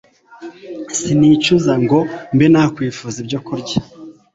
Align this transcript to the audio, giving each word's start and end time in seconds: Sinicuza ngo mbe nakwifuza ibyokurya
Sinicuza 0.97 1.73
ngo 1.83 1.99
mbe 2.33 2.45
nakwifuza 2.51 3.17
ibyokurya 3.23 3.77